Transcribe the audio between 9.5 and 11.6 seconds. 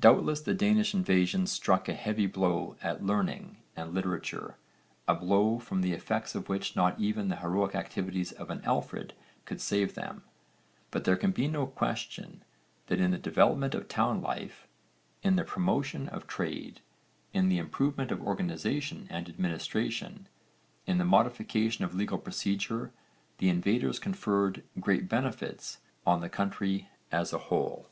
save them, but there can be